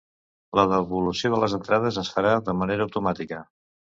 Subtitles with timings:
[0.59, 3.45] La devolució de les entrades es farà de manera automàtica.